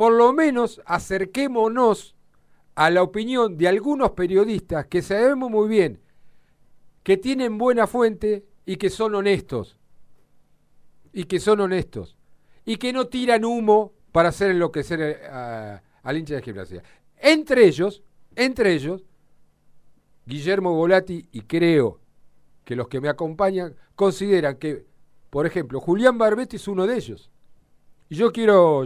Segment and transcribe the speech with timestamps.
[0.00, 2.16] por lo menos acerquémonos
[2.74, 6.00] a la opinión de algunos periodistas que sabemos muy bien
[7.02, 9.76] que tienen buena fuente y que son honestos.
[11.12, 12.16] Y que son honestos.
[12.64, 16.82] Y que no tiran humo para hacer enloquecer eh, al hincha de gimnasia.
[17.18, 18.02] Entre ellos,
[18.36, 19.04] entre ellos,
[20.24, 22.00] Guillermo Volati y creo
[22.64, 24.86] que los que me acompañan consideran que,
[25.28, 27.30] por ejemplo, Julián Barbetti es uno de ellos.
[28.10, 28.82] Y yo quiero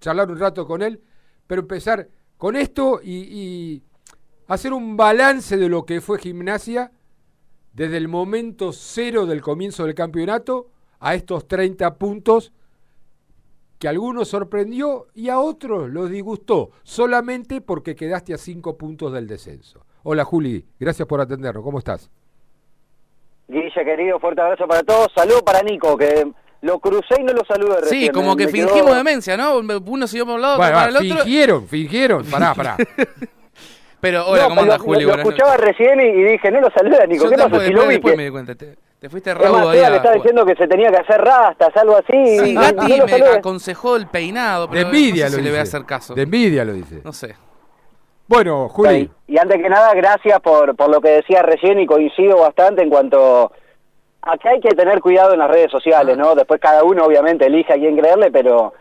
[0.00, 1.00] charlar un rato con él,
[1.46, 3.82] pero empezar con esto y,
[4.48, 6.90] hacer un balance de lo que fue gimnasia
[7.72, 10.70] desde el momento cero del comienzo del campeonato
[11.00, 12.52] a estos 30 puntos
[13.78, 19.12] que a algunos sorprendió y a otros los disgustó, solamente porque quedaste a 5 puntos
[19.12, 19.86] del descenso.
[20.02, 22.10] Hola Juli, gracias por atendernos, ¿cómo estás?
[23.48, 25.08] Guille, querido, fuerte abrazo para todos.
[25.14, 26.32] Saludo para Nico, que
[26.62, 28.02] lo crucé y no lo saludé recién.
[28.02, 29.58] Sí, como que fingimos demencia, ¿no?
[29.58, 31.24] Uno siguió por un lado, para el otro.
[31.24, 32.24] Fingieron, fingieron.
[32.24, 32.76] Pará, pará.
[34.00, 35.08] Pero, hola, ¿cómo andas, Julio?
[35.08, 37.28] Lo, escuchaba recién y, dije, no lo saluda, Nico.
[37.28, 37.66] ¿Qué pasa?
[37.66, 38.54] Si lo vi después me di cuenta.
[38.54, 39.78] Te, te fuiste rabo ahí.
[39.78, 42.38] le estaba diciendo que se tenía que hacer rastas, algo así.
[42.38, 45.44] Sí, Gatti me aconsejó el peinado, pero de envidia no sé lo si dice.
[45.44, 46.14] le voy a hacer caso.
[46.14, 47.00] De envidia lo dice.
[47.04, 47.34] No sé.
[48.28, 49.10] Bueno, Juli.
[49.26, 52.90] Y antes que nada, gracias por, por lo que decía recién y coincido bastante en
[52.90, 53.52] cuanto
[54.22, 56.36] Acá hay que tener cuidado en las redes sociales, ¿no?
[56.36, 58.72] Después cada uno obviamente elige a quién creerle, pero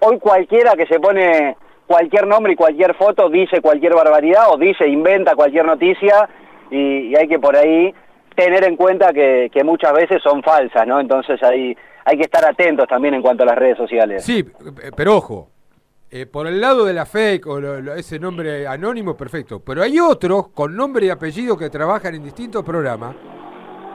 [0.00, 4.86] hoy cualquiera que se pone cualquier nombre y cualquier foto dice cualquier barbaridad o dice,
[4.86, 6.28] inventa cualquier noticia
[6.70, 7.94] y, hay que por ahí
[8.36, 11.00] tener en cuenta que, muchas veces son falsas, ¿no?
[11.00, 14.22] Entonces ahí hay que estar atentos también en cuanto a las redes sociales.
[14.22, 14.44] Sí,
[14.94, 15.48] pero ojo,
[16.10, 17.58] eh, por el lado de la fake o
[17.94, 22.62] ese nombre anónimo, perfecto, pero hay otros con nombre y apellido que trabajan en distintos
[22.62, 23.16] programas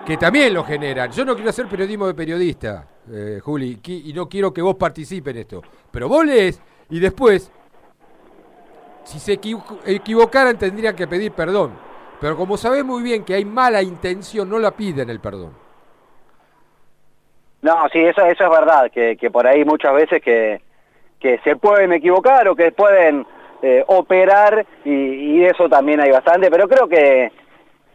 [0.08, 1.12] que también lo generan.
[1.12, 5.36] Yo no quiero hacer periodismo de periodista, eh, Juli, y no quiero que vos participes
[5.36, 5.62] en esto.
[5.92, 7.52] Pero vos lees y después,
[9.04, 11.74] si se equivocaran, tendrían que pedir perdón.
[12.22, 15.52] Pero como sabés muy bien que hay mala intención, no la piden el perdón.
[17.62, 20.62] No, sí, eso, eso es verdad, que, por ahí muchas veces que,
[21.44, 23.26] se pueden equivocar o que pueden
[23.62, 27.30] eh, operar y eso también hay bastante, pero creo que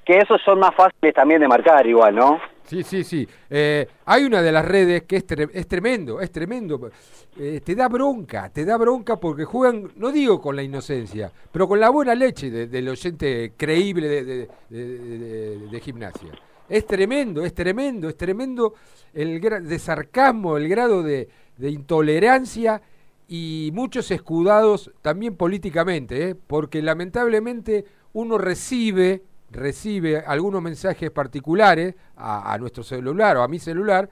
[0.05, 2.41] que esos son más fáciles también de marcar igual, ¿no?
[2.65, 3.29] Sí, sí, sí.
[3.51, 6.91] Eh, hay una de las redes que es, es tremendo, es tremendo.
[7.39, 11.69] Eh, te da bronca, te da bronca porque juegan, no digo con la inocencia, pero
[11.69, 16.31] con la buena leche del oyente creíble de, de, gimnasia.
[16.69, 18.75] Es tremendo, es tremendo, es tremendo
[19.13, 22.83] el de sarcasmo, el grado de, intolerancia
[23.29, 26.35] y muchos escudados también políticamente, ¿eh?
[26.35, 34.09] porque lamentablemente uno recibe recibe algunos mensajes particulares a, nuestro celular o a mi celular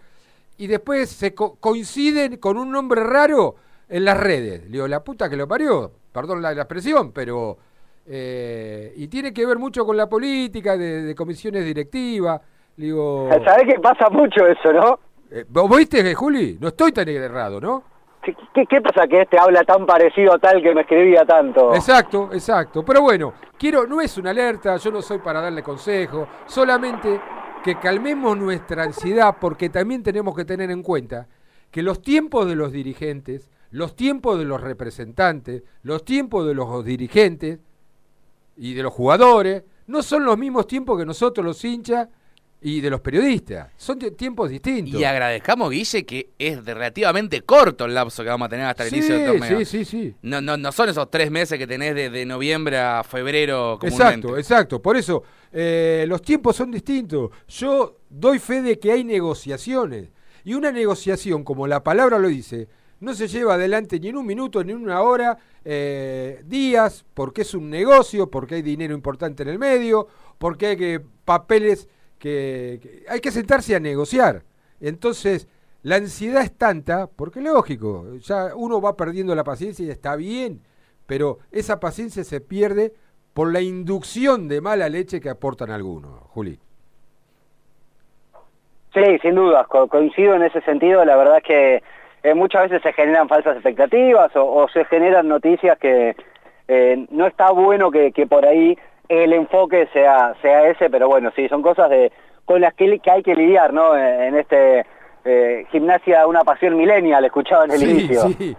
[0.59, 3.57] y después se coinciden con un nombre raro
[3.89, 4.65] en las redes.
[4.65, 7.59] Le digo, la puta que lo parió, perdón la, expresión, pero...
[8.13, 12.41] Eh, y tiene que ver mucho con la política de, comisiones directivas.
[12.77, 14.99] Digo, ¿Sabés que pasa mucho eso, no?
[15.31, 16.59] Eh, ¿Vos viste, Juli?
[16.61, 17.85] No estoy tan errado, ¿no?
[18.23, 21.75] ¿Qué, pasa que este habla tan parecido a tal que me escribía tanto?
[21.75, 22.85] Exacto, exacto.
[22.85, 27.21] Pero bueno, quiero, no es una alerta, yo no soy para darle consejo, solamente
[27.65, 31.29] que calmemos nuestra ansiedad porque también tenemos que tener en cuenta
[31.71, 36.85] que los tiempos de los dirigentes, los tiempos de los representantes, los tiempos de los
[36.85, 37.61] dirigentes
[38.57, 42.09] y de los jugadores, no son los mismos tiempos que nosotros los hinchas
[42.63, 43.69] y de los periodistas.
[43.77, 45.01] Son tiempos distintos.
[45.01, 48.95] Y agradezcamos, Guille, que es relativamente corto el lapso que vamos a tener hasta el
[48.95, 49.59] inicio del torneo.
[49.61, 50.15] Sí, sí, sí.
[50.23, 54.83] No, no, no son esos tres meses que tenés de, noviembre a febrero Exacto, exacto.
[54.83, 55.23] Por eso,
[55.53, 57.31] eh, los tiempos son distintos.
[57.49, 60.11] Yo doy fe de que hay negociaciones.
[60.45, 62.69] Y una negociación, como la palabra lo dice,
[63.01, 67.43] no se lleva adelante ni en un minuto, ni en una hora, eh, días, porque
[67.43, 70.07] es un negocio, porque hay dinero importante en el medio,
[70.39, 71.89] porque hay que papeles
[72.21, 74.43] que, hay que sentarse a negociar.
[74.81, 75.49] Entonces,
[75.83, 80.61] la ansiedad es tanta, porque lógico, ya uno va perdiendo la paciencia y está bien,
[81.07, 82.93] pero esa paciencia se pierde
[83.35, 86.61] por la inducción de mala leche que aportan algunos, Juli.
[88.93, 91.83] Sí, sin duda, coincido en ese sentido, la verdad es que
[92.23, 96.17] eh, muchas veces se generan falsas expectativas o, se generan noticias que
[96.69, 98.77] eh, no está bueno que por ahí
[99.11, 102.13] el enfoque sea, sea ese, pero bueno, sí, son cosas de,
[102.45, 103.97] con las que, hay que lidiar, ¿no?
[103.97, 104.87] En este
[105.25, 108.29] eh, gimnasia, una pasión milenial, escuchaba en el inicio.
[108.39, 108.57] Sí.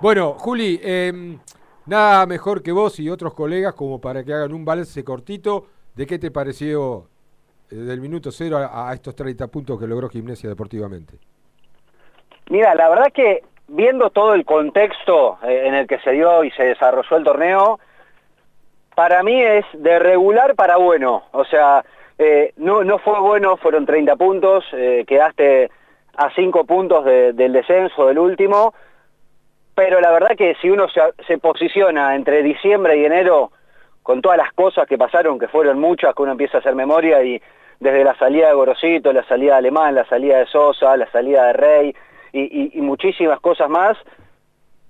[0.00, 1.38] Bueno, Juli, em,
[1.84, 6.06] nada mejor que vos y otros colegas como para que hagan un balance cortito de
[6.06, 7.08] qué te pareció
[7.70, 11.18] eh, del minuto cero a, a, estos 30 puntos que logró Gimnasia deportivamente.
[12.48, 16.50] Mira, la verdad que viendo todo el contexto eh, en el que se dio y
[16.52, 17.78] se desarrolló el torneo,
[18.98, 21.22] para mí es de regular para bueno.
[21.30, 21.84] O sea,
[22.18, 25.70] eh, no, no fue bueno, fueron 30 puntos, eh, quedaste
[26.16, 28.74] a 5 puntos del descenso del último,
[29.76, 33.52] pero la verdad que si uno se, posiciona entre diciembre y enero,
[34.02, 37.22] con todas las cosas que pasaron, que fueron muchas, que uno empieza a hacer memoria,
[37.22, 37.40] y
[37.78, 41.46] desde la salida de Gorosito, la salida de Alemán, la salida de Sosa, la salida
[41.46, 41.94] de Rey,
[42.32, 43.96] y, y muchísimas cosas más,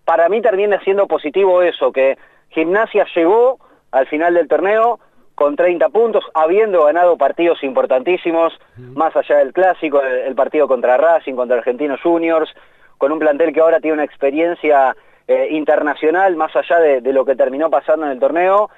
[0.07, 2.17] para mí termina siendo positivo eso, que
[2.49, 3.59] Gimnasia llegó
[3.93, 5.01] al final del torneo
[5.39, 11.35] con 30 puntos, habiendo ganado partidos importantísimos, más allá del clásico, el, partido contra Racing,
[11.35, 12.53] contra Argentinos Juniors,
[12.99, 14.97] con un plantel que ahora tiene una experiencia
[15.29, 18.69] eh, internacional, más allá de, lo que terminó pasando en el torneo,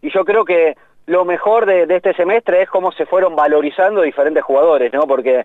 [0.00, 4.42] y yo creo que lo mejor de, este semestre es cómo se fueron valorizando diferentes
[4.42, 5.06] jugadores, ¿no?
[5.06, 5.44] Porque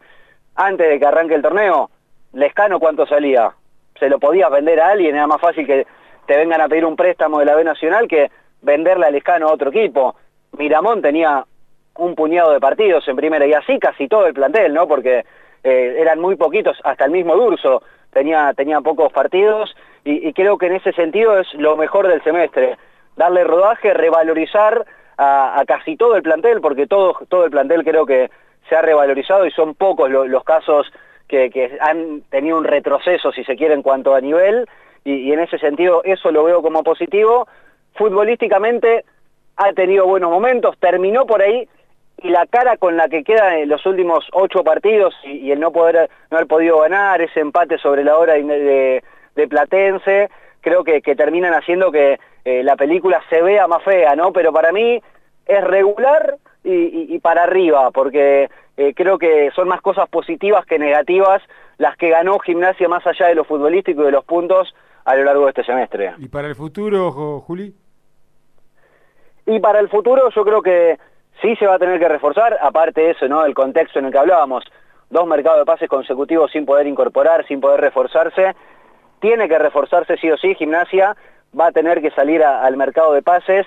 [0.56, 1.90] antes de que arranque el torneo,
[2.32, 3.52] Lescano cuánto salía,
[4.00, 5.86] se lo podía vender a alguien, era más fácil que
[6.26, 9.54] te vengan a pedir un préstamo de la B Nacional que venderle a Lescano a
[9.54, 10.16] otro equipo.
[10.58, 11.46] Miramón tenía
[11.98, 14.88] un puñado de partidos en primera y así casi todo el plantel, ¿no?
[14.88, 15.25] Porque
[15.63, 20.66] eh, eran muy poquitos, hasta el mismo Durso tenía, tenía pocos partidos y, creo que
[20.66, 22.78] en ese sentido es lo mejor del semestre,
[23.16, 24.84] darle rodaje, revalorizar
[25.18, 28.31] a, casi todo el plantel, porque todo, todo el plantel creo que
[28.68, 30.92] se ha revalorizado y son pocos los casos
[31.28, 34.68] que, han tenido un retroceso, si se quiere, en cuanto a nivel,
[35.04, 37.48] y en ese sentido eso lo veo como positivo.
[37.96, 39.06] Futbolísticamente
[39.58, 41.68] ha tenido buenos momentos, terminó por ahí
[42.24, 45.72] y la cara con la que queda en los últimos ocho partidos y, el no
[45.72, 49.02] poder no haber podido ganar, ese empate sobre la hora de,
[49.50, 50.30] Platense,
[50.62, 54.32] creo que, terminan haciendo que eh, la película se vea más fea, ¿no?
[54.32, 55.02] Pero para mí
[55.48, 61.42] es regular y, para arriba, porque eh, creo que son más cosas positivas que negativas
[61.80, 65.24] las que ganó Gimnasia más allá de lo futbolístico y de los puntos a lo
[65.24, 66.13] largo de este semestre.
[66.18, 67.12] ¿Y para el futuro,
[67.42, 67.74] Juli?
[69.45, 71.00] Y para el futuro yo creo que
[71.42, 73.45] sí se va a tener que reforzar, aparte de eso, ¿no?
[73.45, 74.63] El contexto en el que hablábamos,
[75.09, 78.56] dos mercados de pases consecutivos sin poder incorporar, sin poder reforzarse,
[79.19, 81.15] tiene que reforzarse sí o sí, gimnasia
[81.57, 83.65] va a tener que salir al mercado de pases,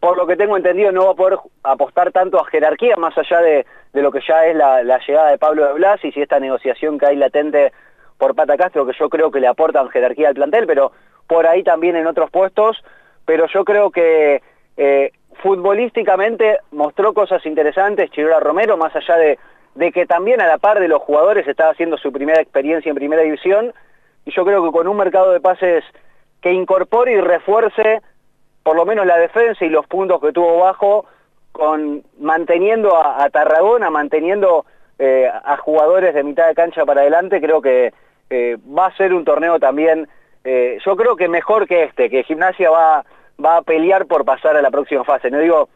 [0.00, 3.40] por lo que tengo entendido no va a poder apostar tanto a jerarquía, más allá
[3.40, 6.98] de, lo que ya es la, llegada de Pablo de Blas y si esta negociación
[6.98, 7.72] que hay latente
[8.22, 10.92] por Pata Castro, que yo creo que le aportan jerarquía al plantel, pero
[11.26, 12.80] por ahí también en otros puestos,
[13.26, 14.40] pero yo creo que
[14.76, 15.10] eh,
[15.42, 19.40] futbolísticamente mostró cosas interesantes Chirora Romero, más allá de,
[19.74, 22.94] de, que también a la par de los jugadores estaba haciendo su primera experiencia en
[22.94, 23.72] primera división,
[24.24, 25.82] y yo creo que con un mercado de pases
[26.40, 28.02] que incorpore y refuerce
[28.62, 31.06] por lo menos la defensa y los puntos que tuvo bajo,
[31.50, 34.64] con manteniendo a, Tarragona, manteniendo
[35.00, 37.92] eh, a jugadores de mitad de cancha para adelante, creo que
[38.32, 40.08] eh, va a ser un torneo también,
[40.44, 43.04] eh, yo creo que mejor que este, que Gimnasia va
[43.42, 45.30] va a pelear por pasar a la próxima fase.
[45.30, 45.68] No digo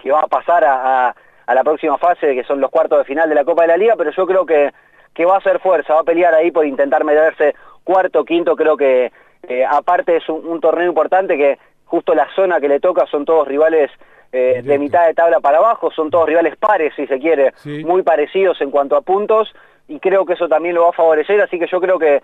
[0.00, 1.14] que va a pasar a,
[1.46, 3.94] la próxima fase, que son los cuartos de final de la Copa de la Liga,
[3.96, 4.72] pero yo creo que,
[5.12, 7.54] que va a hacer fuerza, va a pelear ahí por intentar meterse
[7.84, 9.12] cuarto, quinto, creo que
[9.48, 13.46] eh, aparte es un, torneo importante que justo la zona que le toca son todos
[13.46, 13.90] rivales
[14.32, 17.52] eh, de mitad de tabla para abajo, son todos rivales pares, si se quiere,
[17.84, 19.52] muy parecidos en cuanto a puntos,
[19.92, 22.22] y creo que eso también lo va a favorecer, así que yo creo que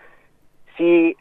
[0.78, 1.14] si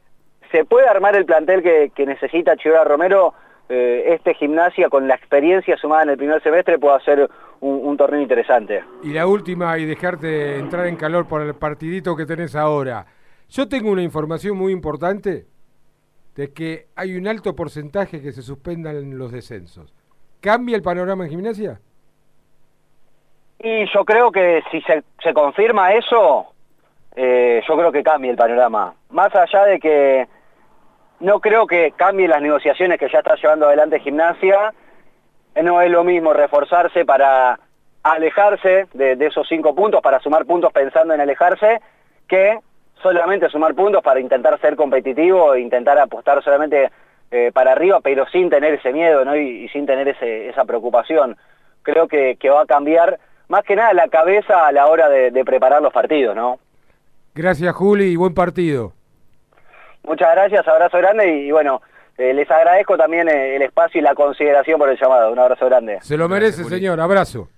[0.49, 3.33] se puede armar el plantel que, necesita Chivera Romero,
[3.67, 8.21] eh, este gimnasia con la experiencia sumada en el primer semestre pueda ser un, torneo
[8.21, 8.81] interesante.
[9.03, 13.05] Y la última, y dejarte entrar en calor por el partidito que tenés ahora.
[13.49, 15.47] Yo tengo una información muy importante
[16.35, 19.93] de que hay un alto porcentaje que se suspendan los descensos.
[20.39, 21.81] ¿Cambia el panorama en gimnasia?
[23.59, 26.53] Y yo creo que si se, confirma eso,
[27.15, 28.93] eh, yo creo que cambia el panorama.
[29.09, 30.27] Más allá de que
[31.19, 34.73] no creo que cambie las negociaciones que ya está llevando adelante Gimnasia.
[35.63, 37.59] No es lo mismo reforzarse para
[38.03, 41.81] alejarse de, esos cinco puntos, para sumar puntos pensando en alejarse,
[42.27, 42.59] que
[43.01, 46.91] solamente sumar puntos para intentar ser competitivo e intentar apostar solamente
[47.31, 49.35] eh, para arriba, pero sin tener ese miedo ¿no?
[49.35, 51.37] y, sin tener esa preocupación.
[51.83, 55.45] Creo que, va a cambiar más que nada la cabeza a la hora de, de
[55.45, 56.35] preparar los partidos.
[56.35, 56.59] ¿no?
[57.33, 58.93] Gracias Juli y buen partido.
[60.03, 61.81] Muchas gracias, abrazo grande y, bueno,
[62.17, 65.31] eh, les agradezco también eh, el espacio y la consideración por el llamado.
[65.31, 65.99] Un abrazo grande.
[66.01, 66.99] Se lo merece, señor.
[66.99, 67.49] Abrazo.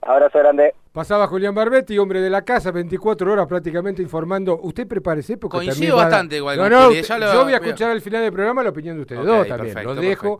[0.00, 0.72] Abrazo grande.
[0.92, 4.58] Pasaba Julián Barbetti, hombre de la casa, 24 horas prácticamente informando.
[4.62, 8.32] Usted prepárese porque Coincido bastante igual no, no, Yo voy a escuchar al final del
[8.32, 9.84] programa la opinión de ustedes dos también.
[9.84, 10.38] lo dejo